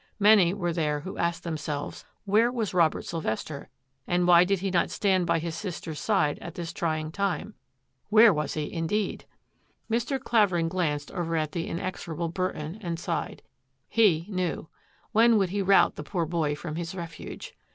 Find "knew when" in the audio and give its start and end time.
14.27-15.37